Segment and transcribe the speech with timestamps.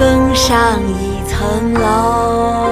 [0.00, 2.70] 更上一层楼。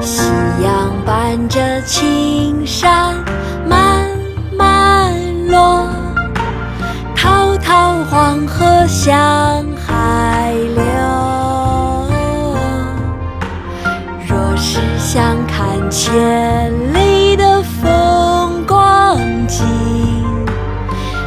[0.00, 0.20] 夕
[0.64, 3.14] 阳伴着青山
[3.68, 4.10] 慢
[4.58, 5.14] 慢
[5.46, 5.86] 落，
[7.14, 9.14] 滔滔黄河向
[9.76, 10.82] 海流。
[14.26, 19.64] 若是想看千里的风光景，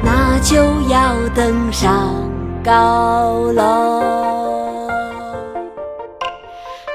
[0.00, 0.56] 那就
[0.88, 1.90] 要登上
[2.62, 4.63] 高楼。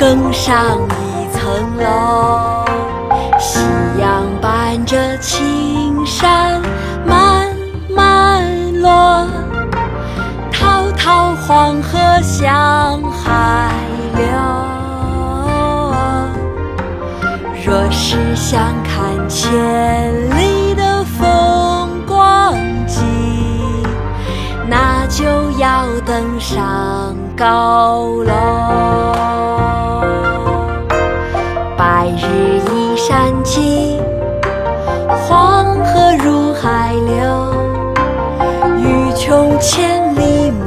[0.00, 2.64] 更上一层楼。
[3.38, 3.60] 夕
[4.00, 6.62] 阳伴着青山
[7.06, 7.46] 慢
[7.94, 8.42] 慢
[8.80, 9.26] 落，
[10.50, 13.74] 滔滔黄河向海
[14.16, 14.24] 流。
[17.62, 19.46] 若是想看千
[20.30, 23.04] 里的风光景，
[24.66, 25.26] 那就
[25.58, 29.59] 要登上高楼。
[33.10, 34.00] 山尽，
[35.26, 37.52] 黄河入海流。
[38.78, 40.62] 欲穷千里目，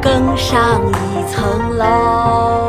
[0.00, 2.68] 更上一层楼。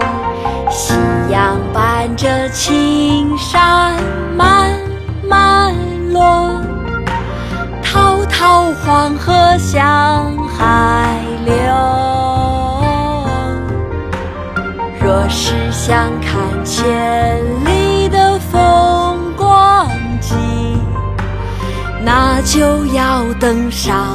[0.71, 0.95] 夕
[1.29, 3.93] 阳伴着青山
[4.35, 4.71] 慢
[5.23, 5.75] 慢
[6.11, 6.49] 落，
[7.83, 11.15] 滔滔黄河向海
[11.45, 11.53] 流。
[14.99, 17.58] 若是想看千里
[22.39, 24.07] 我就要登上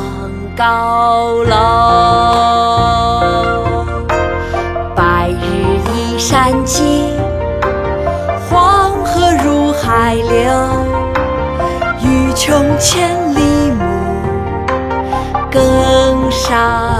[0.56, 1.52] 高楼。
[4.96, 7.12] 白日依山尽，
[8.48, 10.24] 黄河入海流。
[12.00, 13.84] 欲穷千里目，
[15.50, 16.93] 更上。